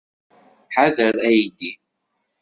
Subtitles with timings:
[0.75, 1.71] Ḥader aydi.